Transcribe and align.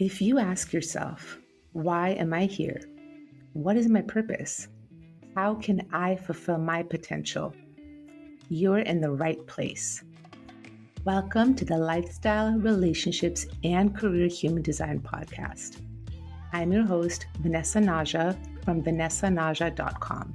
If 0.00 0.22
you 0.22 0.38
ask 0.38 0.72
yourself, 0.72 1.38
why 1.72 2.12
am 2.12 2.32
I 2.32 2.46
here? 2.46 2.80
What 3.52 3.76
is 3.76 3.86
my 3.86 4.00
purpose? 4.00 4.66
How 5.36 5.56
can 5.56 5.86
I 5.92 6.16
fulfill 6.16 6.56
my 6.56 6.82
potential? 6.82 7.54
You're 8.48 8.78
in 8.78 9.02
the 9.02 9.10
right 9.10 9.46
place. 9.46 10.02
Welcome 11.04 11.54
to 11.56 11.66
the 11.66 11.76
Lifestyle, 11.76 12.58
Relationships, 12.58 13.44
and 13.62 13.94
Career 13.94 14.28
Human 14.28 14.62
Design 14.62 15.00
Podcast. 15.00 15.82
I'm 16.54 16.72
your 16.72 16.86
host, 16.86 17.26
Vanessa 17.40 17.78
Naja 17.78 18.38
from 18.64 18.82
vanessanaja.com. 18.82 20.34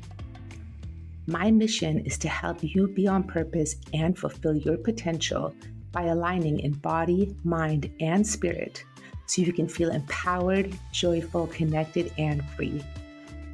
My 1.26 1.50
mission 1.50 2.06
is 2.06 2.20
to 2.20 2.28
help 2.28 2.60
you 2.62 2.88
be 2.90 3.08
on 3.08 3.24
purpose 3.24 3.78
and 3.96 4.16
fulfill 4.16 4.56
your 4.56 4.78
potential 4.78 5.56
by 5.92 6.04
aligning 6.04 6.60
in 6.60 6.74
body, 6.74 7.36
mind, 7.44 7.90
and 8.00 8.28
spirit 8.28 8.86
so 9.26 9.42
you 9.42 9.54
can 9.54 9.68
feel 9.68 9.92
empowered, 9.92 10.78
joyful, 10.92 11.48
connected, 11.48 12.12
and 12.18 12.44
free. 12.52 12.84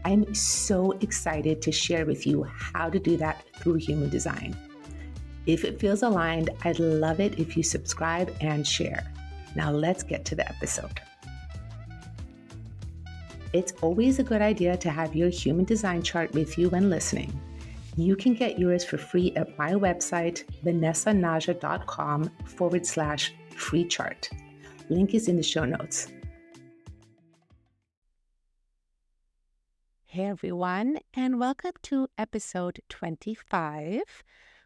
I'm 0.04 0.34
so 0.34 0.94
excited 1.02 1.62
to 1.62 1.72
share 1.72 2.06
with 2.06 2.26
you 2.26 2.44
how 2.44 2.90
to 2.90 3.00
do 3.00 3.18
that 3.18 3.44
through 3.58 3.76
human 3.76 4.10
design. 4.10 4.56
If 5.46 5.64
it 5.64 5.80
feels 5.80 6.04
aligned, 6.04 6.50
I'd 6.64 6.80
love 6.80 7.20
it 7.20 7.40
if 7.40 7.56
you 7.58 7.64
subscribe 7.64 8.36
and 8.42 8.66
share. 8.66 9.12
Now 9.56 9.72
let's 9.72 10.04
get 10.04 10.26
to 10.26 10.36
the 10.36 10.48
episode. 10.48 11.02
It's 13.54 13.74
always 13.82 14.20
a 14.20 14.24
good 14.24 14.42
idea 14.42 14.78
to 14.78 14.90
have 14.90 15.16
your 15.16 15.30
human 15.30 15.66
design 15.66 16.04
chart 16.04 16.32
with 16.34 16.58
you 16.58 16.70
when 16.70 16.90
listening. 16.90 17.38
You 17.98 18.16
can 18.16 18.34
get 18.34 18.58
yours 18.58 18.86
for 18.86 18.98
free 18.98 19.34
at 19.36 19.58
my 19.58 19.74
website, 19.74 20.46
vanessanaja.com 20.64 22.32
forward 22.46 22.86
slash 22.86 23.34
free 23.58 23.86
chart. 23.86 24.30
Link 24.92 25.14
is 25.14 25.30
in 25.30 25.38
the 25.38 25.44
show 25.44 25.64
notes. 25.64 26.10
Hey 30.04 30.26
everyone, 30.26 31.00
and 31.14 31.40
welcome 31.40 31.72
to 31.84 32.10
episode 32.18 32.82
25, 32.90 34.02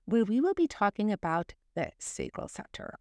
where 0.05 0.25
we 0.25 0.41
will 0.41 0.55
be 0.55 0.66
talking 0.66 1.11
about 1.11 1.53
the 1.75 1.91
sacral 1.99 2.47
center. 2.47 2.97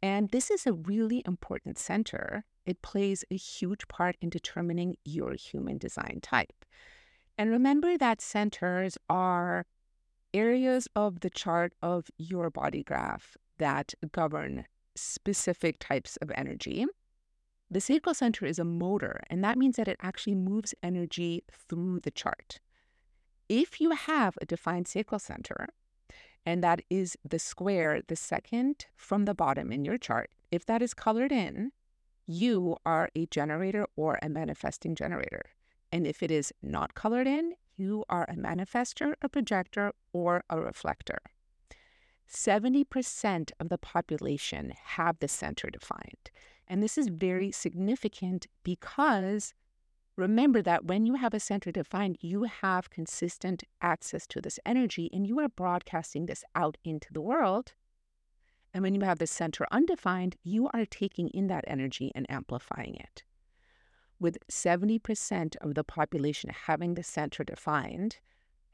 And 0.00 0.30
this 0.30 0.50
is 0.50 0.66
a 0.66 0.72
really 0.72 1.22
important 1.26 1.76
center. 1.76 2.46
It 2.64 2.80
plays 2.80 3.26
a 3.30 3.36
huge 3.36 3.86
part 3.86 4.16
in 4.22 4.30
determining 4.30 4.96
your 5.04 5.34
human 5.34 5.76
design 5.76 6.20
type. 6.22 6.64
And 7.36 7.50
remember 7.50 7.98
that 7.98 8.22
centers 8.22 8.96
are 9.10 9.66
areas 10.32 10.88
of 10.96 11.20
the 11.20 11.28
chart 11.28 11.74
of 11.82 12.10
your 12.16 12.48
body 12.48 12.82
graph 12.82 13.36
that 13.58 13.92
govern 14.12 14.64
specific 14.94 15.76
types 15.78 16.16
of 16.18 16.30
energy. 16.34 16.86
The 17.70 17.80
sacral 17.80 18.14
center 18.14 18.46
is 18.46 18.58
a 18.58 18.64
motor, 18.64 19.20
and 19.28 19.42
that 19.42 19.58
means 19.58 19.76
that 19.76 19.88
it 19.88 19.96
actually 20.00 20.34
moves 20.34 20.74
energy 20.82 21.42
through 21.50 22.00
the 22.00 22.10
chart. 22.10 22.60
If 23.48 23.80
you 23.80 23.90
have 23.90 24.38
a 24.40 24.46
defined 24.46 24.88
sacral 24.88 25.18
center, 25.18 25.68
and 26.46 26.62
that 26.62 26.82
is 26.90 27.16
the 27.24 27.38
square, 27.38 28.02
the 28.06 28.16
second 28.16 28.86
from 28.96 29.24
the 29.24 29.34
bottom 29.34 29.72
in 29.72 29.84
your 29.84 29.98
chart, 29.98 30.30
if 30.50 30.66
that 30.66 30.82
is 30.82 30.94
colored 30.94 31.32
in, 31.32 31.72
you 32.26 32.76
are 32.86 33.10
a 33.14 33.26
generator 33.26 33.86
or 33.96 34.18
a 34.22 34.28
manifesting 34.28 34.94
generator. 34.94 35.42
And 35.90 36.06
if 36.06 36.22
it 36.22 36.30
is 36.30 36.52
not 36.62 36.94
colored 36.94 37.26
in, 37.26 37.54
you 37.76 38.04
are 38.08 38.24
a 38.24 38.34
manifestor, 38.34 39.14
a 39.20 39.28
projector, 39.28 39.92
or 40.12 40.44
a 40.48 40.60
reflector. 40.60 41.18
70% 42.30 43.50
of 43.60 43.68
the 43.68 43.78
population 43.78 44.72
have 44.84 45.18
the 45.18 45.28
center 45.28 45.70
defined. 45.70 46.30
And 46.66 46.82
this 46.82 46.96
is 46.96 47.08
hmm. 47.08 47.16
very 47.16 47.52
significant 47.52 48.46
because 48.62 49.54
remember 50.16 50.62
that 50.62 50.84
when 50.86 51.06
you 51.06 51.14
have 51.14 51.34
a 51.34 51.40
center 51.40 51.72
defined, 51.72 52.18
you 52.20 52.44
have 52.44 52.90
consistent 52.90 53.64
access 53.82 54.26
to 54.28 54.40
this 54.40 54.58
energy 54.64 55.10
and 55.12 55.26
you 55.26 55.38
are 55.40 55.48
broadcasting 55.48 56.26
this 56.26 56.44
out 56.54 56.78
into 56.84 57.12
the 57.12 57.20
world. 57.20 57.74
And 58.72 58.82
when 58.82 58.94
you 58.94 59.02
have 59.02 59.18
the 59.18 59.26
center 59.26 59.66
undefined, 59.70 60.36
you 60.42 60.68
are 60.74 60.84
taking 60.84 61.28
in 61.28 61.46
that 61.46 61.64
energy 61.66 62.10
and 62.14 62.28
amplifying 62.28 62.96
it. 62.96 63.22
With 64.18 64.38
70% 64.50 65.56
of 65.56 65.74
the 65.74 65.84
population 65.84 66.50
having 66.50 66.94
the 66.94 67.02
center 67.02 67.44
defined, 67.44 68.18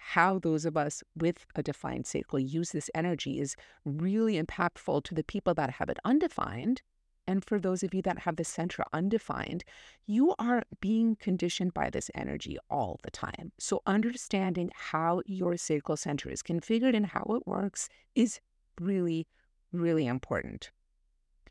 how 0.01 0.39
those 0.39 0.65
of 0.65 0.77
us 0.77 1.03
with 1.15 1.45
a 1.55 1.63
defined 1.63 2.07
sacral 2.07 2.41
use 2.41 2.71
this 2.71 2.91
energy 2.95 3.39
is 3.39 3.55
really 3.85 4.43
impactful 4.43 5.05
to 5.05 5.15
the 5.15 5.23
people 5.23 5.53
that 5.55 5.71
have 5.71 5.91
it 5.91 5.99
undefined. 6.05 6.81
And 7.27 7.45
for 7.45 7.61
those 7.61 7.83
of 7.83 7.93
you 7.93 8.01
that 8.03 8.21
have 8.21 8.37
the 8.37 8.45
center 8.45 8.83
undefined, 8.95 9.63
you 10.07 10.35
are 10.39 10.65
being 10.81 11.17
conditioned 11.17 11.75
by 11.75 11.91
this 11.91 12.11
energy 12.15 12.57
all 12.71 12.99
the 13.05 13.11
time. 13.11 13.53
So, 13.59 13.83
understanding 13.87 14.71
how 14.75 15.21
your 15.27 15.57
sacral 15.57 15.97
center 15.97 16.31
is 16.31 16.43
configured 16.43 16.97
and 16.97 17.07
how 17.07 17.25
it 17.37 17.47
works 17.47 17.89
is 18.15 18.41
really, 18.81 19.29
really 19.71 20.07
important. 20.07 20.71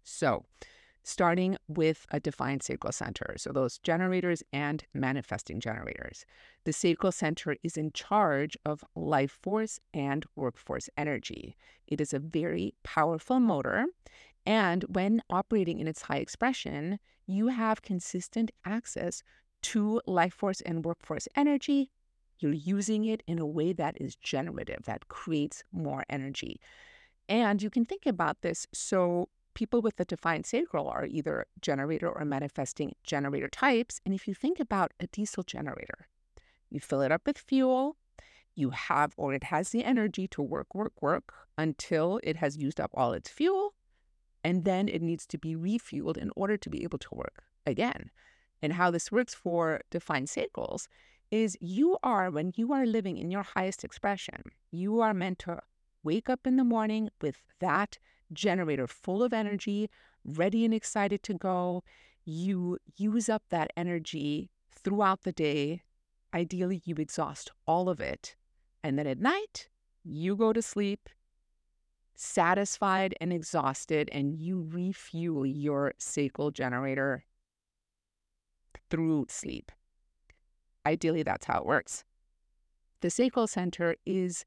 So, 0.04 0.44
starting 1.04 1.58
with 1.68 2.06
a 2.12 2.20
defined 2.20 2.64
sacral 2.64 2.92
center. 2.92 3.36
So, 3.38 3.52
those 3.52 3.78
generators 3.80 4.44
and 4.54 4.84
manifesting 4.94 5.60
generators. 5.60 6.26
The 6.66 6.74
sacral 6.74 7.12
center 7.12 7.56
is 7.64 7.78
in 7.78 7.92
charge 7.92 8.58
of 8.66 8.84
life 8.96 9.38
force 9.42 9.80
and 9.94 10.26
workforce 10.36 10.90
energy. 10.98 11.56
It 11.88 12.02
is 12.02 12.14
a 12.14 12.20
very 12.20 12.74
powerful 12.84 13.40
motor. 13.40 13.86
And 14.46 14.84
when 14.84 15.22
operating 15.30 15.80
in 15.80 15.88
its 15.88 16.04
high 16.04 16.18
expression, 16.18 17.00
you 17.28 17.48
have 17.48 17.82
consistent 17.82 18.52
access 18.66 19.24
to 19.62 20.02
life 20.08 20.34
force 20.34 20.62
and 20.62 20.86
workforce 20.86 21.28
energy. 21.36 21.92
You're 22.40 22.54
using 22.54 23.06
it 23.06 23.22
in 23.28 23.38
a 23.40 23.46
way 23.46 23.74
that 23.74 24.00
is 24.00 24.16
generative, 24.16 24.84
that 24.86 25.08
creates 25.10 25.64
more 25.72 26.04
energy. 26.10 26.60
And 27.28 27.62
you 27.62 27.70
can 27.70 27.86
think 27.86 28.06
about 28.06 28.42
this. 28.42 28.66
So, 28.74 29.30
people 29.60 29.82
with 29.82 29.98
the 29.98 30.06
defined 30.06 30.46
sacral 30.46 30.88
are 30.88 31.06
either 31.06 31.46
generator 31.62 32.10
or 32.10 32.24
manifesting 32.24 32.96
generator 33.04 33.50
types. 33.50 34.00
And 34.06 34.14
if 34.14 34.26
you 34.26 34.34
think 34.34 34.58
about 34.58 34.94
a 35.02 35.08
diesel 35.08 35.44
generator, 35.44 36.08
you 36.70 36.80
fill 36.80 37.02
it 37.02 37.12
up 37.12 37.24
with 37.26 37.38
fuel, 37.38 37.98
you 38.56 38.70
have, 38.70 39.12
or 39.18 39.34
it 39.34 39.44
has 39.44 39.72
the 39.72 39.84
energy 39.84 40.30
to 40.30 40.42
work, 40.42 40.74
work, 40.74 41.02
work 41.02 41.34
until 41.58 42.22
it 42.24 42.38
has 42.38 42.56
used 42.56 42.80
up 42.80 42.92
all 42.94 43.12
its 43.12 43.30
fuel. 43.30 43.74
And 44.46 44.64
then 44.64 44.88
it 44.88 45.02
needs 45.02 45.26
to 45.28 45.38
be 45.38 45.58
refueled 45.58 46.16
in 46.16 46.32
order 46.38 46.56
to 46.56 46.70
be 46.70 46.84
able 46.84 47.00
to 47.00 47.16
work 47.24 47.44
again. 47.66 48.12
And 48.62 48.72
how 48.72 48.90
this 48.92 49.12
works 49.12 49.34
for 49.34 49.82
defined 49.92 50.30
sacrals 50.30 50.88
is 51.32 51.58
you 51.60 51.98
are, 52.02 52.32
when 52.32 52.54
you 52.56 52.72
are 52.72 52.86
living 52.86 53.18
in 53.18 53.30
your 53.30 53.44
highest 53.44 53.84
expression, 53.84 54.42
you 54.72 55.02
are 55.02 55.14
meant 55.14 55.40
to 55.40 55.60
wake 56.02 56.30
up 56.30 56.48
in 56.48 56.56
the 56.56 56.64
morning 56.64 57.10
with 57.20 57.42
that 57.60 58.00
generator 58.32 58.88
full 58.88 59.24
of 59.24 59.34
energy, 59.34 59.90
ready 60.24 60.66
and 60.66 60.74
excited 60.74 61.24
to 61.24 61.34
go. 61.34 61.84
You 62.26 62.78
use 62.96 63.30
up 63.30 63.44
that 63.50 63.72
energy 63.76 64.52
throughout 64.72 65.24
the 65.24 65.32
day. 65.32 65.84
Ideally, 66.34 66.82
you 66.86 66.96
exhaust 66.96 67.52
all 67.66 67.90
of 67.90 68.00
it. 68.00 68.36
And 68.84 68.98
then 68.98 69.08
at 69.08 69.20
night, 69.20 69.70
you 70.04 70.36
go 70.36 70.54
to 70.54 70.62
sleep 70.62 71.10
satisfied 72.20 73.16
and 73.22 73.32
exhausted, 73.32 74.10
and 74.12 74.36
you 74.36 74.68
refuel 74.70 75.46
your 75.46 75.94
sacral 76.00 76.52
generator 76.52 77.24
through 78.90 79.26
sleep. 79.30 79.72
Ideally, 80.86 81.24
that's 81.24 81.46
how 81.46 81.60
it 81.60 81.66
works. 81.66 82.04
The 83.00 83.10
sacral 83.10 83.48
center 83.48 83.96
is 84.06 84.44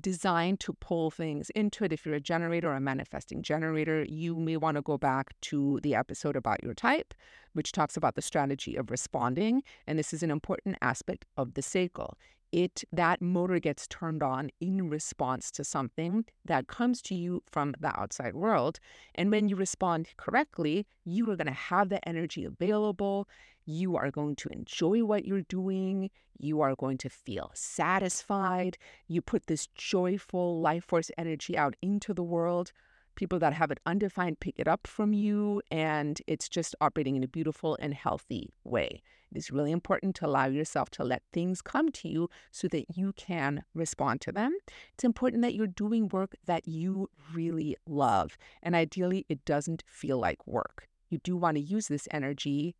designed 0.00 0.60
to 0.60 0.72
pull 0.72 1.10
things 1.10 1.50
into 1.50 1.84
it. 1.84 1.92
If 1.92 2.04
you're 2.04 2.14
a 2.14 2.20
generator 2.20 2.70
or 2.70 2.76
a 2.76 2.80
manifesting 2.80 3.42
generator, 3.42 4.04
you 4.04 4.36
may 4.36 4.56
want 4.56 4.76
to 4.76 4.82
go 4.82 4.98
back 4.98 5.32
to 5.42 5.80
the 5.82 5.94
episode 5.94 6.36
about 6.36 6.62
your 6.62 6.74
type, 6.74 7.14
which 7.52 7.72
talks 7.72 7.96
about 7.96 8.14
the 8.14 8.22
strategy 8.22 8.76
of 8.76 8.90
responding. 8.90 9.62
And 9.86 9.98
this 9.98 10.12
is 10.12 10.22
an 10.22 10.30
important 10.30 10.76
aspect 10.82 11.24
of 11.36 11.54
the 11.54 11.62
cycle. 11.62 12.18
It 12.52 12.84
that 12.92 13.20
motor 13.20 13.58
gets 13.58 13.88
turned 13.88 14.22
on 14.22 14.50
in 14.60 14.88
response 14.88 15.50
to 15.52 15.64
something 15.64 16.24
that 16.44 16.68
comes 16.68 17.02
to 17.02 17.14
you 17.14 17.42
from 17.50 17.74
the 17.80 17.98
outside 17.98 18.36
world. 18.36 18.78
And 19.16 19.30
when 19.32 19.48
you 19.48 19.56
respond 19.56 20.10
correctly, 20.16 20.86
you 21.04 21.28
are 21.30 21.36
going 21.36 21.48
to 21.48 21.52
have 21.52 21.88
the 21.88 22.06
energy 22.08 22.44
available 22.44 23.28
you 23.66 23.96
are 23.96 24.10
going 24.10 24.36
to 24.36 24.48
enjoy 24.50 25.04
what 25.04 25.24
you're 25.24 25.42
doing. 25.42 26.10
You 26.38 26.60
are 26.60 26.74
going 26.74 26.98
to 26.98 27.08
feel 27.08 27.50
satisfied. 27.54 28.76
You 29.08 29.22
put 29.22 29.46
this 29.46 29.68
joyful 29.74 30.60
life 30.60 30.84
force 30.84 31.10
energy 31.16 31.56
out 31.56 31.74
into 31.80 32.12
the 32.12 32.22
world. 32.22 32.72
People 33.14 33.38
that 33.38 33.52
have 33.52 33.70
it 33.70 33.78
undefined 33.86 34.40
pick 34.40 34.58
it 34.58 34.66
up 34.66 34.88
from 34.88 35.12
you, 35.12 35.62
and 35.70 36.20
it's 36.26 36.48
just 36.48 36.74
operating 36.80 37.14
in 37.14 37.22
a 37.22 37.28
beautiful 37.28 37.76
and 37.80 37.94
healthy 37.94 38.50
way. 38.64 39.02
It 39.30 39.38
is 39.38 39.52
really 39.52 39.70
important 39.70 40.16
to 40.16 40.26
allow 40.26 40.46
yourself 40.46 40.90
to 40.90 41.04
let 41.04 41.22
things 41.32 41.62
come 41.62 41.90
to 41.92 42.08
you 42.08 42.28
so 42.50 42.66
that 42.68 42.96
you 42.96 43.12
can 43.12 43.62
respond 43.72 44.20
to 44.22 44.32
them. 44.32 44.52
It's 44.94 45.04
important 45.04 45.42
that 45.42 45.54
you're 45.54 45.68
doing 45.68 46.08
work 46.08 46.34
that 46.46 46.66
you 46.66 47.08
really 47.32 47.76
love, 47.86 48.36
and 48.62 48.74
ideally, 48.74 49.24
it 49.28 49.44
doesn't 49.44 49.84
feel 49.86 50.18
like 50.18 50.44
work. 50.46 50.88
you 51.14 51.18
do 51.22 51.36
want 51.36 51.56
to 51.56 51.62
use 51.62 51.86
this 51.88 52.08
energy 52.10 52.74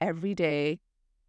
every 0.00 0.34
day 0.34 0.80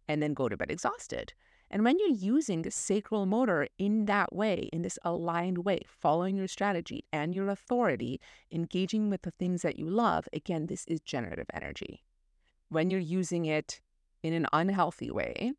and 0.08 0.22
then 0.22 0.34
go 0.34 0.48
to 0.48 0.56
bed 0.56 0.70
exhausted. 0.70 1.32
And 1.72 1.84
when 1.84 1.98
you're 1.98 2.10
using 2.10 2.62
the 2.62 2.70
sacral 2.70 3.24
motor 3.24 3.66
in 3.78 4.04
that 4.04 4.34
way, 4.34 4.68
in 4.74 4.82
this 4.82 4.98
aligned 5.04 5.58
way, 5.58 5.80
following 5.86 6.36
your 6.36 6.46
strategy 6.46 7.04
and 7.14 7.34
your 7.34 7.48
authority, 7.48 8.20
engaging 8.50 9.08
with 9.08 9.22
the 9.22 9.30
things 9.30 9.62
that 9.62 9.78
you 9.78 9.88
love, 9.88 10.28
again, 10.34 10.66
this 10.66 10.84
is 10.86 11.00
generative 11.00 11.46
energy. 11.54 12.04
When 12.68 12.90
you're 12.90 13.00
using 13.00 13.46
it 13.46 13.80
in 14.22 14.34
an 14.34 14.46
unhealthy 14.52 15.10
way, 15.10 15.52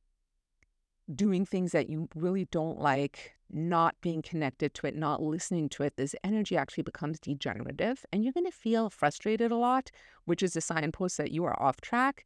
doing 1.13 1.45
things 1.45 1.71
that 1.71 1.89
you 1.89 2.07
really 2.13 2.45
don't 2.45 2.79
like, 2.79 3.33
not 3.49 3.95
being 4.01 4.21
connected 4.21 4.75
to 4.75 4.87
it, 4.87 4.95
not 4.95 5.21
listening 5.21 5.67
to 5.69 5.83
it, 5.83 5.97
this 5.97 6.15
energy 6.23 6.55
actually 6.55 6.83
becomes 6.83 7.19
degenerative 7.19 8.05
and 8.13 8.23
you're 8.23 8.33
going 8.33 8.45
to 8.45 8.51
feel 8.51 8.91
frustrated 8.91 9.51
a 9.51 9.55
lot, 9.55 9.89
which 10.25 10.43
is 10.43 10.55
a 10.55 10.61
signpost 10.61 11.17
that 11.17 11.31
you 11.31 11.43
are 11.43 11.59
off 11.61 11.81
track 11.81 12.23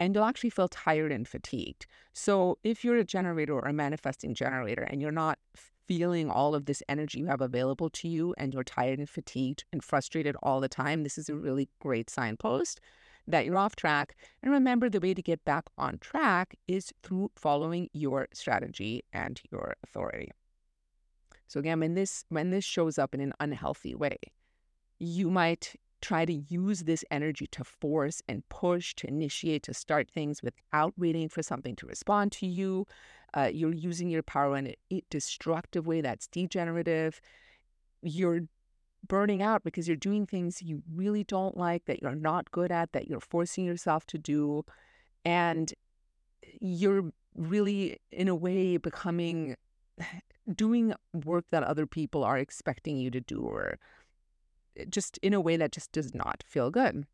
and 0.00 0.14
you'll 0.14 0.24
actually 0.24 0.50
feel 0.50 0.66
tired 0.66 1.12
and 1.12 1.28
fatigued. 1.28 1.86
So, 2.12 2.58
if 2.64 2.82
you're 2.84 2.96
a 2.96 3.04
generator 3.04 3.52
or 3.52 3.68
a 3.68 3.72
manifesting 3.72 4.34
generator 4.34 4.82
and 4.82 5.00
you're 5.00 5.12
not 5.12 5.38
feeling 5.86 6.30
all 6.30 6.54
of 6.54 6.64
this 6.64 6.82
energy 6.88 7.18
you 7.18 7.26
have 7.26 7.40
available 7.40 7.90
to 7.90 8.08
you 8.08 8.34
and 8.38 8.54
you're 8.54 8.64
tired 8.64 8.98
and 8.98 9.10
fatigued 9.10 9.64
and 9.72 9.84
frustrated 9.84 10.34
all 10.42 10.60
the 10.60 10.68
time, 10.68 11.02
this 11.02 11.18
is 11.18 11.28
a 11.28 11.34
really 11.34 11.68
great 11.80 12.08
signpost 12.08 12.80
that 13.26 13.44
you're 13.44 13.58
off 13.58 13.76
track. 13.76 14.16
And 14.42 14.50
remember, 14.50 14.88
the 14.88 15.00
way 15.00 15.14
to 15.14 15.22
get 15.22 15.44
back 15.44 15.64
on 15.76 15.98
track 15.98 16.56
is 16.66 16.92
through 17.02 17.30
following 17.36 17.90
your 17.92 18.28
strategy 18.32 19.04
and 19.12 19.40
your 19.52 19.74
authority. 19.84 20.30
So 21.46 21.60
again, 21.60 21.80
when 21.80 21.94
this 21.94 22.24
when 22.28 22.50
this 22.50 22.64
shows 22.64 22.98
up 22.98 23.14
in 23.14 23.20
an 23.20 23.34
unhealthy 23.38 23.94
way, 23.94 24.16
you 24.98 25.30
might 25.30 25.74
try 26.00 26.24
to 26.24 26.32
use 26.32 26.80
this 26.84 27.04
energy 27.10 27.46
to 27.48 27.64
force 27.64 28.22
and 28.28 28.48
push, 28.48 28.94
to 28.94 29.06
initiate, 29.06 29.62
to 29.64 29.74
start 29.74 30.10
things 30.10 30.42
without 30.42 30.94
waiting 30.96 31.28
for 31.28 31.42
something 31.42 31.76
to 31.76 31.86
respond 31.86 32.32
to 32.32 32.46
you. 32.46 32.86
Uh, 33.34 33.50
you're 33.52 33.74
using 33.74 34.08
your 34.08 34.22
power 34.22 34.56
in 34.56 34.74
a 34.92 35.02
destructive 35.10 35.86
way 35.86 36.00
that's 36.00 36.26
degenerative. 36.26 37.20
You're 38.02 38.40
burning 39.06 39.42
out 39.42 39.62
because 39.62 39.86
you're 39.86 39.96
doing 39.96 40.26
things 40.26 40.62
you 40.62 40.82
really 40.92 41.24
don't 41.24 41.56
like, 41.56 41.84
that 41.86 42.02
you're 42.02 42.14
not 42.14 42.50
good 42.50 42.72
at, 42.72 42.92
that 42.92 43.08
you're 43.08 43.20
forcing 43.20 43.64
yourself 43.64 44.06
to 44.06 44.18
do. 44.18 44.64
And 45.24 45.72
you're 46.60 47.10
really, 47.36 47.98
in 48.10 48.28
a 48.28 48.34
way, 48.34 48.76
becoming 48.76 49.56
doing 50.54 50.92
work 51.24 51.44
that 51.50 51.62
other 51.62 51.86
people 51.86 52.24
are 52.24 52.38
expecting 52.38 52.96
you 52.96 53.10
to 53.10 53.20
do 53.20 53.40
or 53.40 53.78
just 54.88 55.18
in 55.18 55.34
a 55.34 55.40
way 55.40 55.56
that 55.56 55.72
just 55.72 55.92
does 55.92 56.14
not 56.14 56.42
feel 56.46 56.70
good. 56.70 57.06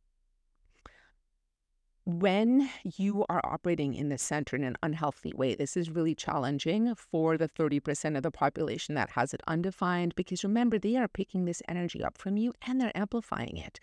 When 2.04 2.70
you 2.84 3.24
are 3.28 3.40
operating 3.42 3.94
in 3.94 4.10
the 4.10 4.18
center 4.18 4.54
in 4.54 4.62
an 4.62 4.76
unhealthy 4.80 5.32
way, 5.34 5.56
this 5.56 5.76
is 5.76 5.90
really 5.90 6.14
challenging 6.14 6.94
for 6.94 7.36
the 7.36 7.48
30% 7.48 8.16
of 8.16 8.22
the 8.22 8.30
population 8.30 8.94
that 8.94 9.10
has 9.10 9.34
it 9.34 9.40
undefined 9.48 10.14
because 10.14 10.44
remember, 10.44 10.78
they 10.78 10.96
are 10.96 11.08
picking 11.08 11.46
this 11.46 11.62
energy 11.66 12.04
up 12.04 12.16
from 12.16 12.36
you 12.36 12.52
and 12.64 12.80
they're 12.80 12.96
amplifying 12.96 13.56
it. 13.56 13.80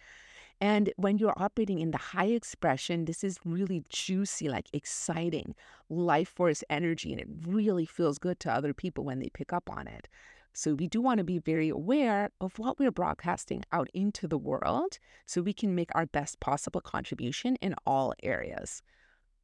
And 0.61 0.93
when 0.95 1.17
you're 1.17 1.33
operating 1.35 1.79
in 1.79 1.91
the 1.91 1.97
high 1.97 2.27
expression, 2.27 3.03
this 3.03 3.25
is 3.25 3.39
really 3.43 3.83
juicy, 3.89 4.47
like 4.47 4.67
exciting 4.71 5.55
life 5.89 6.29
force 6.29 6.63
energy, 6.69 7.11
and 7.11 7.19
it 7.19 7.27
really 7.45 7.85
feels 7.85 8.17
good 8.17 8.39
to 8.41 8.53
other 8.53 8.73
people 8.73 9.03
when 9.03 9.19
they 9.19 9.29
pick 9.33 9.51
up 9.51 9.69
on 9.69 9.87
it. 9.87 10.07
So 10.53 10.75
we 10.75 10.87
do 10.87 11.01
want 11.01 11.17
to 11.17 11.23
be 11.23 11.39
very 11.39 11.69
aware 11.69 12.29
of 12.39 12.59
what 12.59 12.77
we're 12.77 12.91
broadcasting 12.91 13.63
out 13.71 13.89
into 13.93 14.27
the 14.27 14.37
world 14.37 14.99
so 15.25 15.41
we 15.41 15.53
can 15.53 15.73
make 15.73 15.89
our 15.95 16.05
best 16.05 16.39
possible 16.39 16.79
contribution 16.79 17.55
in 17.57 17.73
all 17.87 18.13
areas. 18.21 18.83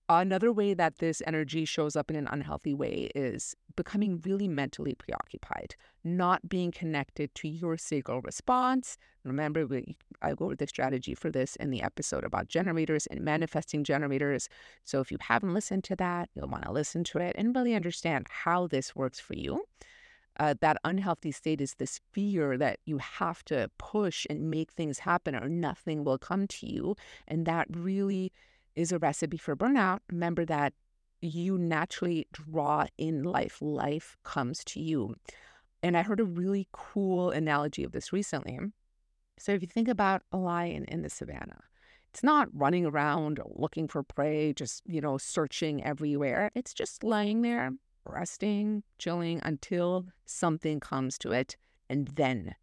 Another 0.07 0.51
way 0.51 0.73
that 0.73 0.97
this 0.97 1.21
energy 1.27 1.65
shows 1.65 1.95
up 1.95 2.09
in 2.09 2.15
an 2.15 2.27
unhealthy 2.31 2.73
way 2.73 3.11
is 3.13 3.55
becoming 3.75 4.19
really 4.25 4.47
mentally 4.47 4.95
preoccupied, 4.95 5.75
not 6.03 6.49
being 6.49 6.71
connected 6.71 7.33
to 7.35 7.47
your 7.47 7.77
sacral 7.77 8.21
response. 8.21 8.97
Remember, 9.23 9.67
we, 9.67 9.97
I 10.23 10.33
go 10.33 10.45
over 10.45 10.55
the 10.55 10.65
strategy 10.65 11.13
for 11.13 11.29
this 11.29 11.55
in 11.57 11.69
the 11.69 11.83
episode 11.83 12.23
about 12.23 12.47
generators 12.47 13.05
and 13.05 13.21
manifesting 13.21 13.83
generators. 13.83 14.49
So 14.83 14.99
if 14.99 15.11
you 15.11 15.17
haven't 15.21 15.53
listened 15.53 15.83
to 15.85 15.95
that, 15.97 16.29
you'll 16.33 16.49
want 16.49 16.65
to 16.65 16.71
listen 16.71 17.03
to 17.05 17.19
it 17.19 17.35
and 17.37 17.55
really 17.55 17.75
understand 17.75 18.25
how 18.29 18.65
this 18.65 18.95
works 18.95 19.19
for 19.19 19.35
you 19.35 19.63
uh, 20.39 20.55
that 20.61 20.77
unhealthy 20.85 21.31
state 21.31 21.59
is 21.59 21.75
this 21.75 21.99
fear 22.11 22.57
that 22.57 22.79
you 22.85 22.97
have 22.97 23.43
to 23.43 23.69
push 23.77 24.25
and 24.29 24.49
make 24.49 24.71
things 24.71 24.99
happen 24.99 25.35
or 25.35 25.49
nothing 25.49 26.03
will 26.03 26.17
come 26.17 26.47
to 26.47 26.65
you. 26.65 26.95
And 27.27 27.45
that 27.45 27.67
really 27.69 28.31
is 28.75 28.91
a 28.91 28.99
recipe 28.99 29.37
for 29.37 29.55
burnout. 29.55 29.99
Remember 30.09 30.45
that 30.45 30.73
you 31.21 31.57
naturally 31.57 32.25
draw 32.31 32.85
in 32.97 33.23
life, 33.23 33.57
life 33.61 34.15
comes 34.23 34.63
to 34.63 34.79
you. 34.79 35.15
And 35.83 35.97
I 35.97 36.01
heard 36.01 36.21
a 36.21 36.25
really 36.25 36.69
cool 36.71 37.31
analogy 37.31 37.83
of 37.83 37.91
this 37.91 38.13
recently. 38.13 38.57
So 39.37 39.51
if 39.51 39.61
you 39.61 39.67
think 39.67 39.89
about 39.89 40.21
a 40.31 40.37
lion 40.37 40.85
in 40.85 41.01
the 41.01 41.09
savannah, 41.09 41.61
it's 42.13 42.23
not 42.23 42.47
running 42.53 42.85
around 42.85 43.39
looking 43.45 43.87
for 43.87 44.03
prey, 44.03 44.53
just, 44.53 44.83
you 44.85 45.01
know, 45.01 45.17
searching 45.17 45.83
everywhere. 45.83 46.49
It's 46.55 46.73
just 46.73 47.03
lying 47.03 47.41
there 47.41 47.71
resting, 48.05 48.83
chilling 48.97 49.39
until 49.43 50.05
something 50.25 50.79
comes 50.79 51.17
to 51.19 51.31
it. 51.31 51.57
And 51.89 52.07
then 52.09 52.55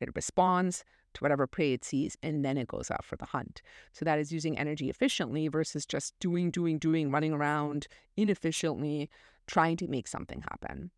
it 0.00 0.14
responds 0.14 0.84
to 1.14 1.24
whatever 1.24 1.46
prey 1.46 1.72
it 1.72 1.84
sees, 1.84 2.16
and 2.22 2.44
then 2.44 2.56
it 2.56 2.68
goes 2.68 2.90
out 2.90 3.04
for 3.04 3.16
the 3.16 3.24
hunt. 3.24 3.62
So 3.92 4.04
that 4.04 4.18
is 4.18 4.32
using 4.32 4.58
energy 4.58 4.90
efficiently 4.90 5.48
versus 5.48 5.86
just 5.86 6.18
doing, 6.20 6.50
doing, 6.50 6.78
doing, 6.78 7.10
running 7.10 7.32
around 7.32 7.88
inefficiently, 8.16 9.08
trying 9.46 9.76
to 9.78 9.88
make 9.88 10.06
something 10.06 10.42
happen. 10.42 10.90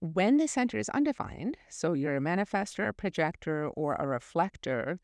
When 0.00 0.36
the 0.36 0.46
center 0.46 0.76
is 0.76 0.90
undefined, 0.90 1.56
so 1.70 1.94
you're 1.94 2.16
a 2.16 2.20
manifestor, 2.20 2.88
a 2.88 2.92
projector, 2.92 3.68
or 3.68 3.94
a 3.94 4.06
reflector, 4.06 5.00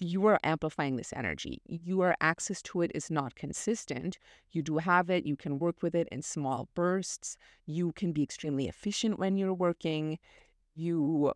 you 0.00 0.26
are 0.26 0.40
amplifying 0.42 0.96
this 0.96 1.12
energy. 1.14 1.60
Your 1.66 2.14
access 2.20 2.60
to 2.62 2.82
it 2.82 2.90
is 2.94 3.10
not 3.10 3.34
consistent. 3.34 4.18
You 4.50 4.62
do 4.62 4.78
have 4.78 5.10
it, 5.10 5.24
you 5.24 5.36
can 5.36 5.58
work 5.58 5.82
with 5.82 5.94
it 5.94 6.08
in 6.10 6.22
small 6.22 6.68
bursts. 6.74 7.36
You 7.66 7.92
can 7.92 8.12
be 8.12 8.22
extremely 8.22 8.68
efficient 8.68 9.18
when 9.18 9.36
you're 9.36 9.54
working. 9.54 10.18
You, 10.74 11.32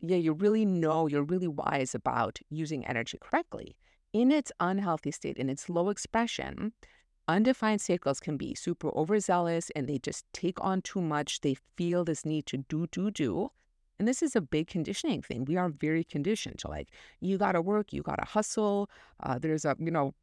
yeah, 0.00 0.16
you 0.16 0.32
really 0.32 0.64
know, 0.64 1.06
you're 1.06 1.22
really 1.22 1.48
wise 1.48 1.94
about 1.94 2.40
using 2.50 2.84
energy 2.86 3.18
correctly. 3.20 3.76
In 4.12 4.30
its 4.30 4.52
unhealthy 4.60 5.10
state, 5.10 5.38
in 5.38 5.48
its 5.48 5.68
low 5.68 5.88
expression, 5.88 6.72
undefined 7.28 7.80
sacrals 7.80 8.20
can 8.20 8.36
be 8.36 8.54
super 8.54 8.88
overzealous 8.88 9.70
and 9.70 9.88
they 9.88 9.98
just 9.98 10.26
take 10.32 10.62
on 10.62 10.82
too 10.82 11.00
much. 11.00 11.40
They 11.40 11.56
feel 11.76 12.04
this 12.04 12.26
need 12.26 12.46
to 12.46 12.58
do, 12.58 12.88
do, 12.88 13.10
do 13.10 13.50
and 13.98 14.08
this 14.08 14.22
is 14.22 14.34
a 14.34 14.40
big 14.40 14.66
conditioning 14.66 15.22
thing. 15.22 15.44
We 15.44 15.56
are 15.56 15.68
very 15.68 16.04
conditioned 16.04 16.58
to 16.60 16.68
like, 16.68 16.88
you 17.20 17.38
got 17.38 17.52
to 17.52 17.62
work, 17.62 17.92
you 17.92 18.02
got 18.02 18.16
to 18.16 18.24
hustle. 18.24 18.90
Uh, 19.22 19.38
there's 19.38 19.64
a, 19.64 19.76
you 19.78 19.90
know, 19.90 20.14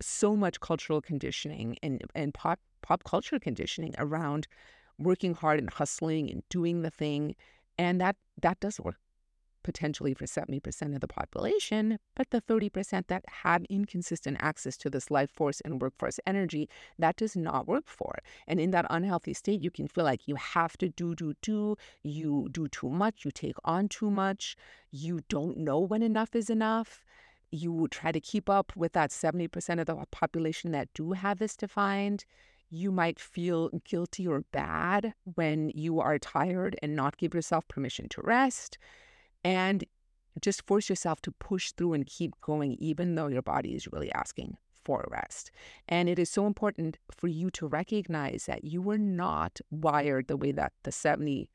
so 0.00 0.36
much 0.36 0.60
cultural 0.60 1.00
conditioning 1.00 1.76
and, 1.82 2.02
and 2.14 2.34
pop, 2.34 2.58
pop 2.82 3.04
culture 3.04 3.38
conditioning 3.38 3.94
around 3.98 4.46
working 4.98 5.34
hard 5.34 5.58
and 5.58 5.70
hustling 5.70 6.30
and 6.30 6.42
doing 6.50 6.82
the 6.82 6.90
thing. 6.90 7.34
And 7.78 8.00
that, 8.00 8.16
that 8.42 8.60
does 8.60 8.78
work 8.80 8.98
potentially 9.64 10.14
for 10.14 10.26
70% 10.26 10.94
of 10.94 11.00
the 11.00 11.08
population, 11.08 11.98
but 12.14 12.30
the 12.30 12.40
30% 12.40 13.08
that 13.08 13.24
have 13.42 13.64
inconsistent 13.64 14.36
access 14.38 14.76
to 14.76 14.90
this 14.90 15.10
life 15.10 15.30
force 15.30 15.60
and 15.62 15.82
workforce 15.82 16.20
energy, 16.24 16.68
that 16.98 17.16
does 17.16 17.34
not 17.34 17.66
work 17.66 17.88
for. 17.88 18.18
And 18.46 18.60
in 18.60 18.70
that 18.70 18.86
unhealthy 18.90 19.34
state, 19.34 19.62
you 19.62 19.72
can 19.72 19.88
feel 19.88 20.04
like 20.04 20.28
you 20.28 20.36
have 20.36 20.76
to 20.78 20.88
do, 20.88 21.16
do, 21.16 21.34
do, 21.42 21.76
you 22.04 22.48
do 22.52 22.68
too 22.68 22.90
much, 22.90 23.24
you 23.24 23.32
take 23.32 23.56
on 23.64 23.88
too 23.88 24.10
much, 24.10 24.56
you 24.92 25.20
don't 25.28 25.56
know 25.56 25.80
when 25.80 26.02
enough 26.02 26.36
is 26.36 26.50
enough. 26.50 27.04
You 27.50 27.88
try 27.90 28.12
to 28.12 28.20
keep 28.20 28.50
up 28.50 28.72
with 28.76 28.92
that 28.92 29.10
70% 29.10 29.80
of 29.80 29.86
the 29.86 29.96
population 30.10 30.72
that 30.72 30.88
do 30.94 31.12
have 31.12 31.38
this 31.38 31.56
defined 31.56 32.24
you 32.70 32.90
might 32.90 33.20
feel 33.20 33.70
guilty 33.84 34.26
or 34.26 34.40
bad 34.50 35.14
when 35.34 35.70
you 35.74 36.00
are 36.00 36.18
tired 36.18 36.76
and 36.82 36.96
not 36.96 37.16
give 37.16 37.32
yourself 37.32 37.66
permission 37.68 38.08
to 38.08 38.20
rest 38.22 38.78
and 39.44 39.84
just 40.40 40.66
force 40.66 40.88
yourself 40.88 41.20
to 41.22 41.32
push 41.32 41.72
through 41.72 41.92
and 41.92 42.06
keep 42.06 42.40
going, 42.40 42.72
even 42.80 43.14
though 43.14 43.28
your 43.28 43.42
body 43.42 43.74
is 43.74 43.86
really 43.92 44.10
asking 44.12 44.56
for 44.84 45.06
rest. 45.10 45.50
And 45.88 46.08
it 46.08 46.18
is 46.18 46.30
so 46.30 46.46
important 46.46 46.98
for 47.10 47.28
you 47.28 47.50
to 47.52 47.66
recognize 47.66 48.46
that 48.46 48.64
you 48.64 48.82
were 48.82 48.98
not 48.98 49.60
wired 49.70 50.28
the 50.28 50.36
way 50.36 50.52
that 50.52 50.72
the 50.82 50.92
70 50.92 51.48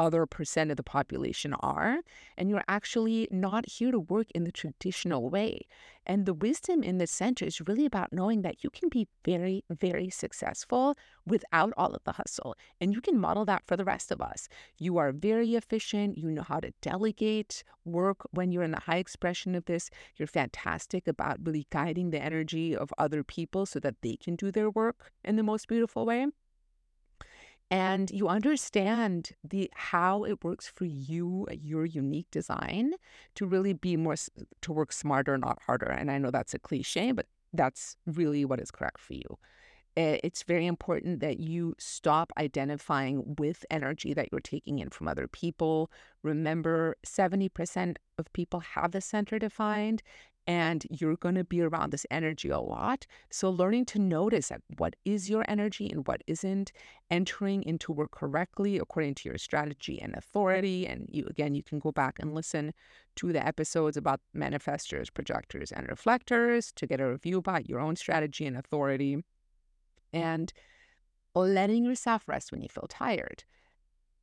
other 0.00 0.24
percent 0.24 0.70
of 0.70 0.78
the 0.78 0.82
population 0.82 1.52
are. 1.60 1.98
And 2.38 2.48
you're 2.48 2.64
actually 2.68 3.28
not 3.30 3.68
here 3.68 3.92
to 3.92 4.00
work 4.00 4.28
in 4.34 4.44
the 4.44 4.50
traditional 4.50 5.28
way. 5.28 5.66
And 6.06 6.24
the 6.24 6.32
wisdom 6.32 6.82
in 6.82 6.96
the 6.96 7.06
center 7.06 7.44
is 7.44 7.60
really 7.60 7.84
about 7.84 8.10
knowing 8.10 8.40
that 8.40 8.64
you 8.64 8.70
can 8.70 8.88
be 8.88 9.06
very, 9.26 9.62
very 9.68 10.08
successful 10.08 10.96
without 11.26 11.74
all 11.76 11.92
of 11.92 12.02
the 12.04 12.12
hustle. 12.12 12.56
And 12.80 12.94
you 12.94 13.02
can 13.02 13.18
model 13.18 13.44
that 13.44 13.66
for 13.66 13.76
the 13.76 13.84
rest 13.84 14.10
of 14.10 14.22
us. 14.22 14.48
You 14.78 14.96
are 14.96 15.12
very 15.12 15.54
efficient. 15.54 16.16
You 16.16 16.30
know 16.30 16.42
how 16.42 16.60
to 16.60 16.72
delegate 16.80 17.62
work 17.84 18.26
when 18.30 18.50
you're 18.50 18.62
in 18.62 18.70
the 18.70 18.80
high 18.80 18.96
expression 18.96 19.54
of 19.54 19.66
this. 19.66 19.90
You're 20.16 20.26
fantastic 20.26 21.06
about 21.06 21.44
really 21.44 21.66
guiding 21.70 22.10
the 22.10 22.22
energy 22.22 22.74
of 22.74 22.90
other 22.96 23.22
people 23.22 23.66
so 23.66 23.78
that 23.80 24.00
they 24.00 24.16
can 24.16 24.34
do 24.34 24.50
their 24.50 24.70
work 24.70 25.12
in 25.22 25.36
the 25.36 25.42
most 25.42 25.68
beautiful 25.68 26.06
way 26.06 26.26
and 27.70 28.10
you 28.10 28.28
understand 28.28 29.30
the 29.44 29.70
how 29.74 30.24
it 30.24 30.42
works 30.44 30.68
for 30.74 30.84
you 30.84 31.46
your 31.52 31.84
unique 31.84 32.30
design 32.30 32.92
to 33.36 33.46
really 33.46 33.72
be 33.72 33.96
more 33.96 34.16
to 34.62 34.72
work 34.72 34.92
smarter 34.92 35.38
not 35.38 35.58
harder. 35.66 35.86
And 35.90 36.10
i 36.10 36.18
know 36.18 36.30
that's 36.30 36.54
a 36.54 36.58
cliche 36.58 37.12
but 37.12 37.26
that's 37.52 37.96
really 38.06 38.44
what 38.44 38.60
is 38.60 38.70
correct 38.70 39.00
for 39.00 39.14
you 39.14 39.38
Eh, 39.96 40.18
it's 40.22 40.44
very 40.44 40.66
important 40.66 41.20
that 41.20 41.40
you 41.40 41.74
stop 41.78 42.32
identifying 42.38 43.34
with 43.38 43.64
energy 43.70 44.14
that 44.14 44.28
you're 44.30 44.40
taking 44.40 44.78
in 44.78 44.88
from 44.88 45.08
other 45.08 45.26
people. 45.26 45.90
Remember, 46.22 46.96
70% 47.04 47.96
of 48.18 48.32
people 48.32 48.60
have 48.60 48.92
the 48.92 49.00
center 49.00 49.38
defined, 49.38 50.02
and 50.46 50.86
you're 50.90 51.16
going 51.16 51.34
to 51.34 51.44
be 51.44 51.60
around 51.60 51.90
this 51.90 52.06
energy 52.10 52.48
a 52.50 52.60
lot. 52.60 53.06
So, 53.30 53.50
learning 53.50 53.86
to 53.86 53.98
notice 53.98 54.48
that 54.48 54.62
what 54.78 54.94
is 55.04 55.28
your 55.28 55.44
energy 55.48 55.90
and 55.90 56.06
what 56.06 56.22
isn't, 56.26 56.72
entering 57.10 57.62
into 57.64 57.92
work 57.92 58.12
correctly 58.12 58.78
according 58.78 59.16
to 59.16 59.28
your 59.28 59.38
strategy 59.38 60.00
and 60.00 60.14
authority. 60.14 60.86
And 60.86 61.08
you, 61.10 61.26
again, 61.28 61.54
you 61.54 61.62
can 61.62 61.80
go 61.80 61.90
back 61.90 62.18
and 62.20 62.34
listen 62.34 62.72
to 63.16 63.32
the 63.32 63.44
episodes 63.44 63.96
about 63.96 64.20
manifestors, 64.36 65.12
projectors, 65.12 65.72
and 65.72 65.88
reflectors 65.88 66.72
to 66.76 66.86
get 66.86 67.00
a 67.00 67.08
review 67.08 67.38
about 67.38 67.68
your 67.68 67.80
own 67.80 67.96
strategy 67.96 68.46
and 68.46 68.56
authority. 68.56 69.22
And 70.12 70.52
letting 71.34 71.84
yourself 71.84 72.28
rest 72.28 72.52
when 72.52 72.60
you 72.60 72.68
feel 72.68 72.86
tired. 72.88 73.44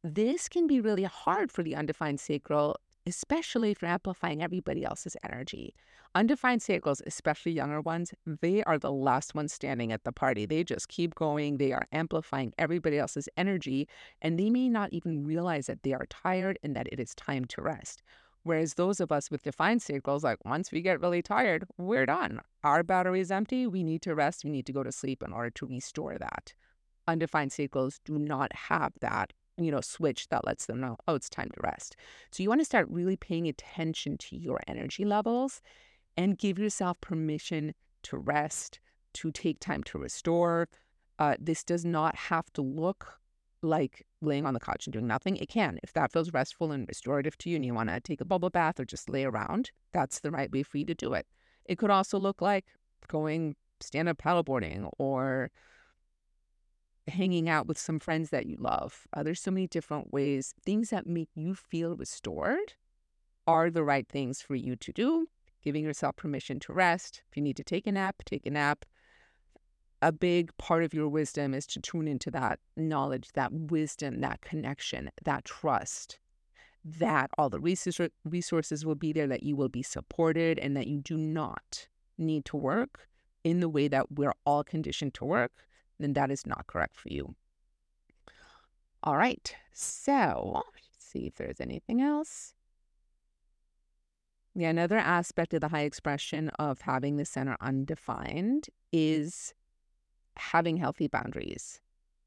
This 0.03 0.49
can 0.49 0.67
be 0.67 0.81
really 0.81 1.03
hard 1.03 1.51
for 1.51 1.63
the 1.63 1.75
undefined 1.75 2.19
sacral 2.19 2.77
especially 3.07 3.71
if 3.71 3.81
you're 3.81 3.89
amplifying 3.89 4.43
everybody 4.43 4.83
else's 4.83 5.15
energy. 5.23 5.73
Undefined 6.13 6.61
sacrals, 6.61 7.01
especially 7.05 7.53
younger 7.53 7.79
ones, 7.79 8.13
they 8.25 8.63
are 8.63 8.77
the 8.77 8.91
last 8.91 9.33
ones 9.33 9.53
standing 9.53 9.91
at 9.91 10.03
the 10.03 10.11
party. 10.11 10.45
They 10.45 10.63
just 10.63 10.89
keep 10.89 11.15
going. 11.15 11.57
They 11.57 11.71
are 11.71 11.87
amplifying 11.91 12.53
everybody 12.57 12.97
else's 12.97 13.29
energy, 13.37 13.87
and 14.21 14.37
they 14.37 14.49
may 14.49 14.67
not 14.67 14.91
even 14.91 15.25
realize 15.25 15.67
that 15.67 15.83
they 15.83 15.93
are 15.93 16.05
tired 16.09 16.59
and 16.63 16.75
that 16.75 16.87
it 16.91 16.99
is 16.99 17.15
time 17.15 17.45
to 17.45 17.61
rest. 17.61 18.03
Whereas 18.47 18.75
those 18.75 19.01
of 19.01 19.11
us 19.11 19.29
with 19.29 19.43
defined 19.43 19.81
sacrals, 19.81 20.23
like 20.23 20.37
once 20.45 20.71
we 20.71 20.81
get 20.81 21.01
really 21.01 21.21
tired, 21.21 21.65
we're 21.77 22.05
done. 22.05 22.39
Our 22.63 22.81
battery 22.81 23.19
is 23.19 23.29
empty. 23.29 23.67
We 23.67 23.83
need 23.83 24.01
to 24.03 24.15
rest. 24.15 24.45
We 24.45 24.51
need 24.51 24.65
to 24.67 24.71
go 24.71 24.83
to 24.83 24.91
sleep 24.91 25.21
in 25.21 25.33
order 25.33 25.49
to 25.49 25.65
restore 25.65 26.17
that. 26.17 26.53
Undefined 27.09 27.51
sacrals 27.51 27.99
do 28.05 28.17
not 28.17 28.55
have 28.55 28.93
that 29.01 29.33
you 29.57 29.71
know, 29.71 29.81
switch 29.81 30.29
that 30.29 30.45
lets 30.45 30.67
them 30.67 30.79
know, 30.79 30.95
oh, 31.07 31.15
it's 31.15 31.29
time 31.29 31.49
to 31.49 31.59
rest. 31.63 31.95
So 32.31 32.43
you 32.43 32.49
want 32.49 32.61
to 32.61 32.65
start 32.65 32.87
really 32.89 33.17
paying 33.17 33.47
attention 33.47 34.17
to 34.19 34.37
your 34.37 34.61
energy 34.67 35.03
levels 35.03 35.61
and 36.15 36.37
give 36.37 36.59
yourself 36.59 37.01
permission 37.01 37.73
to 38.03 38.17
rest, 38.17 38.79
to 39.15 39.31
take 39.31 39.59
time 39.59 39.83
to 39.85 39.97
restore. 39.97 40.69
Uh, 41.19 41.35
this 41.39 41.63
does 41.63 41.83
not 41.83 42.15
have 42.15 42.53
to 42.53 42.61
look 42.61 43.19
like 43.61 44.05
laying 44.21 44.45
on 44.45 44.53
the 44.53 44.59
couch 44.59 44.85
and 44.85 44.93
doing 44.93 45.07
nothing. 45.07 45.37
It 45.37 45.49
can. 45.49 45.79
If 45.83 45.93
that 45.93 46.11
feels 46.11 46.33
restful 46.33 46.71
and 46.71 46.87
restorative 46.87 47.37
to 47.39 47.49
you 47.49 47.55
and 47.55 47.65
you 47.65 47.73
want 47.73 47.89
to 47.89 47.99
take 47.99 48.21
a 48.21 48.25
bubble 48.25 48.49
bath 48.49 48.79
or 48.79 48.85
just 48.85 49.09
lay 49.09 49.23
around, 49.25 49.71
that's 49.93 50.19
the 50.19 50.31
right 50.31 50.51
way 50.51 50.63
for 50.63 50.77
you 50.77 50.85
to 50.85 50.95
do 50.95 51.13
it. 51.13 51.25
It 51.65 51.77
could 51.77 51.89
also 51.89 52.19
look 52.19 52.41
like 52.41 52.65
going 53.07 53.55
stand 53.79 54.09
up 54.09 54.17
paddleboarding 54.17 54.89
or 54.97 55.51
hanging 57.07 57.47
out 57.47 57.67
with 57.67 57.77
some 57.77 57.99
friends 57.99 58.29
that 58.31 58.45
you 58.45 58.57
love. 58.59 59.07
Uh, 59.13 59.23
there's 59.23 59.41
so 59.41 59.51
many 59.51 59.67
different 59.67 60.11
ways. 60.11 60.53
Things 60.65 60.89
that 60.89 61.07
make 61.07 61.29
you 61.35 61.55
feel 61.55 61.95
restored 61.95 62.73
are 63.45 63.69
the 63.69 63.83
right 63.83 64.07
things 64.07 64.41
for 64.41 64.55
you 64.55 64.75
to 64.75 64.91
do. 64.91 65.27
Giving 65.63 65.83
yourself 65.83 66.15
permission 66.15 66.59
to 66.61 66.73
rest. 66.73 67.23
If 67.29 67.37
you 67.37 67.43
need 67.43 67.57
to 67.57 67.63
take 67.63 67.87
a 67.87 67.91
nap, 67.91 68.23
take 68.25 68.45
a 68.45 68.51
nap. 68.51 68.85
A 70.01 70.11
big 70.11 70.55
part 70.57 70.83
of 70.83 70.93
your 70.93 71.09
wisdom 71.09 71.53
is 71.53 71.65
to 71.67 71.79
tune 71.79 72.07
into 72.07 72.29
that 72.31 72.59
knowledge, 72.75 73.29
that 73.33 73.51
wisdom, 73.51 74.21
that 74.21 74.41
connection, 74.41 75.09
that 75.23 75.43
trust, 75.43 76.19
that 76.85 77.31
all 77.37 77.49
the 77.49 77.59
resources 77.59 78.85
will 78.85 78.95
be 78.95 79.11
there, 79.11 79.27
that 79.27 79.43
you 79.43 79.55
will 79.55 79.69
be 79.69 79.81
supported, 79.81 80.59
and 80.59 80.77
that 80.77 80.87
you 80.87 80.99
do 80.99 81.17
not 81.17 81.87
need 82.17 82.45
to 82.45 82.57
work 82.57 83.07
in 83.43 83.59
the 83.59 83.69
way 83.69 83.87
that 83.87 84.11
we're 84.11 84.33
all 84.45 84.63
conditioned 84.63 85.13
to 85.15 85.25
work 85.25 85.51
then 85.99 86.13
that 86.13 86.31
is 86.31 86.45
not 86.45 86.67
correct 86.67 86.95
for 86.95 87.09
you. 87.09 87.35
All 89.03 89.17
right, 89.17 89.55
so 89.73 90.51
let's 90.55 90.89
see 90.97 91.27
if 91.27 91.35
there's 91.35 91.61
anything 91.61 92.01
else. 92.01 92.53
Yeah, 94.55 94.69
another 94.69 94.97
aspect 94.97 95.53
of 95.53 95.61
the 95.61 95.67
high 95.67 95.83
expression 95.83 96.49
of 96.57 96.81
having 96.81 97.17
the 97.17 97.25
center 97.25 97.57
undefined 97.61 98.63
mm. 98.63 98.71
is 98.91 99.53
having 100.37 100.77
healthy 100.77 101.07
boundaries, 101.07 101.81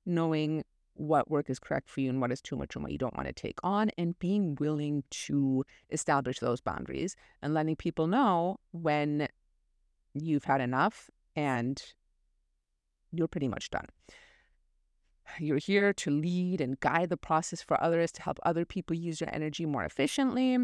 knowing 0.05 0.65
what 0.95 1.31
work 1.31 1.49
is 1.49 1.59
correct 1.59 1.89
for 1.89 2.01
you 2.01 2.11
and 2.11 2.21
what 2.21 2.33
is 2.33 2.43
too 2.43 2.57
much 2.57 2.75
and 2.75 2.83
what 2.83 2.93
you 2.93 2.99
don't 2.99 3.17
want 3.17 3.27
to 3.27 3.33
take 3.33 3.59
on, 3.63 3.91
and 3.97 4.19
being 4.19 4.57
willing 4.61 5.03
to 5.11 5.65
establish 5.91 6.39
those 6.41 6.61
boundaries 6.61 7.17
and 7.43 7.55
letting 7.55 7.77
people 7.77 8.07
know 8.07 8.59
when 8.73 9.29
you've 10.13 10.45
had 10.45 10.61
enough 10.61 11.11
and 11.35 11.83
you're 13.13 13.29
pretty 13.29 13.49
much 13.49 13.71
done. 13.71 13.87
You're 15.39 15.59
here 15.59 15.93
to 15.93 16.11
lead 16.11 16.61
and 16.61 16.79
guide 16.81 17.09
the 17.09 17.17
process 17.17 17.63
for 17.63 17.81
others 17.83 18.11
to 18.13 18.23
help 18.23 18.39
other 18.43 18.65
people 18.65 18.97
use 18.97 19.21
your 19.21 19.33
energy 19.33 19.65
more 19.65 19.85
efficiently. 19.85 20.59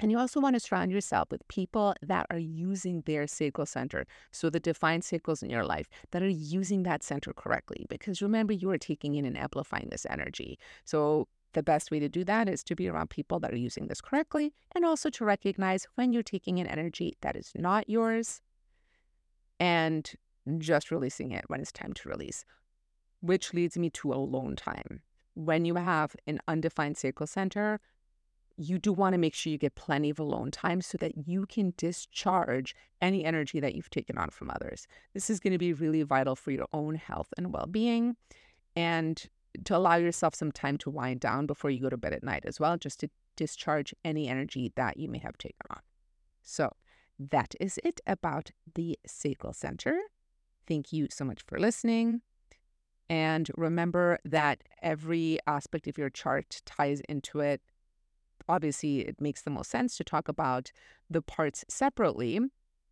And 0.00 0.10
you 0.10 0.18
also 0.18 0.40
want 0.40 0.56
to 0.56 0.60
surround 0.60 0.90
yourself 0.90 1.30
with 1.30 1.46
people 1.48 1.94
that 2.02 2.26
are 2.30 2.38
using 2.38 3.02
their 3.02 3.26
sacral 3.26 3.66
center. 3.66 4.06
So, 4.32 4.48
the 4.48 4.58
defined 4.58 5.02
sacrals 5.02 5.42
in 5.42 5.50
your 5.50 5.64
life 5.64 5.88
that 6.10 6.22
are 6.22 6.28
using 6.28 6.82
that 6.84 7.02
center 7.02 7.32
correctly. 7.32 7.86
Because 7.88 8.22
remember, 8.22 8.54
you 8.54 8.70
are 8.70 8.78
taking 8.78 9.14
in 9.14 9.26
and 9.26 9.36
amplifying 9.36 9.88
this 9.90 10.06
energy. 10.08 10.58
So, 10.84 11.28
the 11.52 11.62
best 11.62 11.90
way 11.90 11.98
to 11.98 12.08
do 12.08 12.24
that 12.24 12.48
is 12.48 12.62
to 12.64 12.76
be 12.76 12.88
around 12.88 13.10
people 13.10 13.40
that 13.40 13.52
are 13.52 13.58
using 13.58 13.88
this 13.88 14.00
correctly 14.00 14.52
and 14.74 14.84
also 14.84 15.10
to 15.10 15.24
recognize 15.24 15.86
when 15.96 16.12
you're 16.12 16.22
taking 16.22 16.58
in 16.58 16.66
energy 16.66 17.16
that 17.22 17.36
is 17.36 17.50
not 17.56 17.88
yours 17.88 18.40
and 19.58 20.12
just 20.58 20.90
releasing 20.90 21.32
it 21.32 21.44
when 21.48 21.60
it's 21.60 21.72
time 21.72 21.92
to 21.92 22.08
release, 22.08 22.44
which 23.20 23.52
leads 23.52 23.76
me 23.76 23.90
to 23.90 24.12
alone 24.12 24.56
time. 24.56 25.02
When 25.34 25.64
you 25.64 25.74
have 25.74 26.16
an 26.26 26.40
undefined 26.48 26.96
sacral 26.96 27.26
center, 27.26 27.80
you 28.60 28.78
do 28.78 28.92
want 28.92 29.14
to 29.14 29.18
make 29.18 29.34
sure 29.34 29.50
you 29.50 29.58
get 29.58 29.74
plenty 29.74 30.10
of 30.10 30.18
alone 30.18 30.50
time 30.50 30.82
so 30.82 30.98
that 30.98 31.26
you 31.26 31.46
can 31.46 31.72
discharge 31.78 32.74
any 33.00 33.24
energy 33.24 33.58
that 33.58 33.74
you've 33.74 33.88
taken 33.88 34.18
on 34.18 34.28
from 34.28 34.50
others. 34.50 34.86
This 35.14 35.30
is 35.30 35.40
going 35.40 35.52
to 35.52 35.58
be 35.58 35.72
really 35.72 36.02
vital 36.02 36.36
for 36.36 36.50
your 36.50 36.66
own 36.74 36.94
health 36.94 37.32
and 37.38 37.54
well 37.54 37.66
being 37.66 38.16
and 38.76 39.26
to 39.64 39.74
allow 39.74 39.96
yourself 39.96 40.34
some 40.34 40.52
time 40.52 40.76
to 40.78 40.90
wind 40.90 41.20
down 41.20 41.46
before 41.46 41.70
you 41.70 41.80
go 41.80 41.88
to 41.88 41.96
bed 41.96 42.12
at 42.12 42.22
night 42.22 42.44
as 42.44 42.60
well, 42.60 42.76
just 42.76 43.00
to 43.00 43.08
discharge 43.34 43.94
any 44.04 44.28
energy 44.28 44.72
that 44.76 44.98
you 44.98 45.08
may 45.08 45.18
have 45.18 45.38
taken 45.38 45.66
on. 45.70 45.80
So, 46.42 46.72
that 47.18 47.54
is 47.60 47.78
it 47.82 48.00
about 48.06 48.50
the 48.74 48.98
sacral 49.06 49.52
center. 49.52 49.98
Thank 50.66 50.92
you 50.92 51.08
so 51.10 51.24
much 51.24 51.42
for 51.46 51.58
listening. 51.58 52.20
And 53.10 53.50
remember 53.56 54.18
that 54.24 54.62
every 54.82 55.38
aspect 55.46 55.88
of 55.88 55.98
your 55.98 56.10
chart 56.10 56.62
ties 56.64 57.00
into 57.08 57.40
it. 57.40 57.60
Obviously, 58.50 59.00
it 59.00 59.20
makes 59.20 59.42
the 59.42 59.50
most 59.50 59.70
sense 59.70 59.96
to 59.96 60.02
talk 60.02 60.26
about 60.26 60.72
the 61.08 61.22
parts 61.22 61.64
separately 61.68 62.40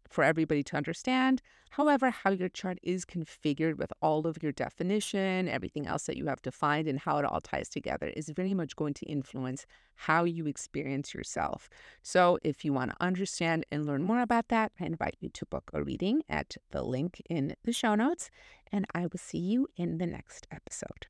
for 0.09 0.23
everybody 0.23 0.63
to 0.63 0.77
understand. 0.77 1.43
However, 1.71 2.11
how 2.11 2.31
your 2.31 2.49
chart 2.49 2.79
is 2.81 3.05
configured 3.05 3.77
with 3.77 3.93
all 4.01 4.25
of 4.27 4.41
your 4.41 4.53
definition, 4.53 5.49
everything 5.49 5.87
else 5.87 6.05
that 6.05 6.17
you 6.17 6.27
have 6.27 6.41
defined, 6.43 6.87
and 6.87 7.01
how 7.01 7.19
it 7.19 7.25
all 7.25 7.41
ties 7.41 7.69
together 7.69 8.07
is 8.17 8.29
very 8.31 8.55
much 8.55 8.77
going 8.77 8.95
to 8.95 9.07
influence 9.07 9.67
how 9.97 10.23
you 10.23 10.47
experience 10.47 11.13
yourself. 11.13 11.69
So, 12.03 12.39
if 12.45 12.65
you 12.65 12.73
want 12.73 12.93
to 12.93 12.97
understand 13.01 13.67
and 13.73 13.85
learn 13.85 14.05
more 14.05 14.21
about 14.21 14.49
that, 14.49 14.71
I 14.81 14.87
invite 14.87 15.17
you 15.19 15.29
to 15.29 15.47
book 15.47 15.71
a 15.75 15.83
reading 15.83 16.23
at 16.29 16.57
the 16.71 16.83
link 16.85 17.21
in 17.29 17.57
the 17.65 17.73
show 17.73 17.97
notes, 17.97 18.31
and 18.71 18.87
I 18.95 19.03
will 19.03 19.19
see 19.19 19.39
you 19.39 19.67
in 19.77 19.99
the 19.99 20.07
next 20.07 20.47
episode. 20.53 21.09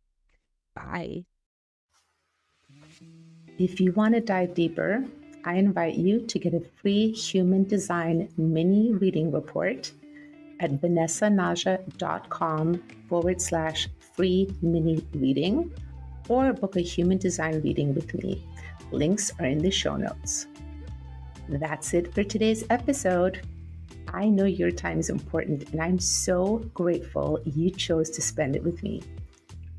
Bye. 0.74 1.26
If 3.58 3.80
you 3.80 3.92
want 3.92 4.14
to 4.14 4.20
dive 4.20 4.54
deeper, 4.54 5.04
I 5.44 5.56
invite 5.56 5.96
you 5.96 6.20
to 6.26 6.38
get 6.38 6.54
a 6.54 6.62
free 6.80 7.10
human 7.10 7.64
design 7.64 8.28
mini 8.36 8.92
reading 8.92 9.32
report 9.32 9.90
at 10.60 10.80
vanessanaja.com 10.80 12.82
forward 13.08 13.42
slash 13.42 13.88
free 14.14 14.48
mini 14.62 15.04
reading. 15.12 15.72
or 16.28 16.52
book 16.52 16.76
a 16.76 16.80
human 16.80 17.18
design 17.18 17.60
reading 17.62 17.94
with 17.94 18.14
me. 18.14 18.46
Links 18.92 19.32
are 19.40 19.46
in 19.46 19.58
the 19.58 19.70
show 19.70 19.96
notes. 19.96 20.46
That's 21.48 21.94
it 21.94 22.14
for 22.14 22.22
today's 22.22 22.64
episode. 22.68 23.40
I 24.12 24.28
know 24.28 24.44
your 24.44 24.70
time 24.70 25.00
is 25.00 25.10
important, 25.10 25.70
and 25.72 25.80
I'm 25.80 25.98
so 25.98 26.58
grateful 26.74 27.40
you 27.44 27.70
chose 27.70 28.10
to 28.10 28.20
spend 28.20 28.56
it 28.56 28.62
with 28.62 28.82
me. 28.82 29.02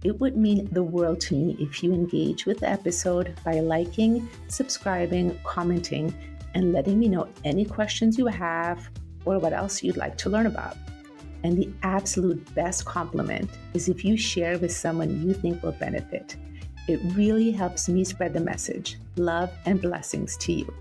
It 0.03 0.19
would 0.19 0.37
mean 0.37 0.69
the 0.71 0.83
world 0.83 1.19
to 1.21 1.35
me 1.35 1.57
if 1.59 1.83
you 1.83 1.93
engage 1.93 2.45
with 2.45 2.59
the 2.59 2.69
episode 2.69 3.35
by 3.43 3.59
liking, 3.59 4.29
subscribing, 4.47 5.37
commenting, 5.43 6.13
and 6.53 6.71
letting 6.71 6.97
me 6.97 7.09
know 7.09 7.27
any 7.43 7.65
questions 7.65 8.17
you 8.17 8.27
have 8.27 8.89
or 9.25 9.39
what 9.39 9.53
else 9.53 9.83
you'd 9.83 9.97
like 9.97 10.17
to 10.19 10.29
learn 10.29 10.45
about. 10.45 10.77
And 11.43 11.57
the 11.57 11.71
absolute 11.83 12.53
best 12.55 12.85
compliment 12.85 13.49
is 13.73 13.89
if 13.89 14.03
you 14.05 14.17
share 14.17 14.57
with 14.57 14.71
someone 14.71 15.21
you 15.21 15.33
think 15.33 15.63
will 15.63 15.73
benefit. 15.73 16.35
It 16.87 16.99
really 17.15 17.51
helps 17.51 17.87
me 17.87 18.03
spread 18.03 18.33
the 18.33 18.39
message. 18.39 18.97
Love 19.15 19.51
and 19.65 19.81
blessings 19.81 20.37
to 20.37 20.53
you. 20.53 20.73